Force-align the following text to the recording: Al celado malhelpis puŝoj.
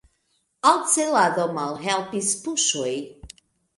Al 0.69 0.79
celado 0.93 1.45
malhelpis 1.57 2.33
puŝoj. 2.47 2.95